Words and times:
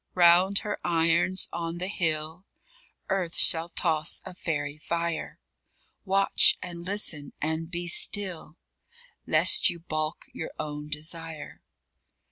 _Round 0.15 0.61
her 0.61 0.79
irons, 0.83 1.47
on 1.53 1.77
the 1.77 1.87
hill, 1.87 2.47
Earth 3.09 3.35
shall 3.35 3.69
toss 3.69 4.19
a 4.25 4.33
fairy 4.33 4.79
fire. 4.79 5.37
Watch 6.05 6.57
and 6.59 6.83
listen 6.83 7.33
and 7.39 7.69
be 7.69 7.87
still, 7.87 8.57
Lest 9.27 9.69
you 9.69 9.79
baulk 9.79 10.25
your 10.33 10.53
own 10.57 10.89
desire. 10.89 11.61